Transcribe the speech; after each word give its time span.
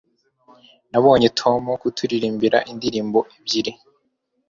nabonye 0.91 1.27
tom 1.39 1.61
kuturirimbira 1.81 2.57
indirimbo 2.71 3.19
ebyiri 3.37 3.71